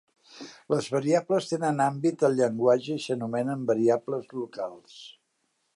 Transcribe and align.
Les 0.73 0.87
variables 0.95 1.49
tenen 1.51 1.83
àmbit 1.87 2.25
al 2.29 2.39
llenguatge 2.41 2.99
i 3.01 3.05
s'anomenen 3.05 3.65
"variables 3.73 4.33
locals". 4.39 4.99